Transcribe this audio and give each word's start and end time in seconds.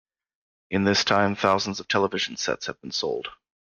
In 0.71 0.83
this 0.85 1.03
time 1.03 1.35
thousands 1.35 1.79
of 1.79 1.87
television 1.87 2.35
sets 2.35 2.65
had 2.65 2.81
been 2.81 2.89
sold. 2.89 3.27